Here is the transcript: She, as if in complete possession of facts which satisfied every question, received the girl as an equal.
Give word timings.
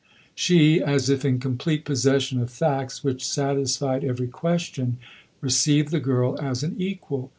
She, 0.33 0.81
as 0.81 1.11
if 1.11 1.23
in 1.23 1.39
complete 1.39 1.85
possession 1.85 2.41
of 2.41 2.49
facts 2.49 3.03
which 3.03 3.23
satisfied 3.23 4.03
every 4.03 4.29
question, 4.29 4.97
received 5.41 5.91
the 5.91 5.99
girl 5.99 6.39
as 6.41 6.63
an 6.63 6.75
equal. 6.79 7.29